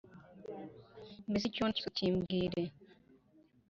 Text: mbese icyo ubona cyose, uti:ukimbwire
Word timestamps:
mbese 1.29 1.45
icyo 1.47 1.57
ubona 1.59 1.73
cyose, 1.75 1.85
uti:ukimbwire 1.89 2.61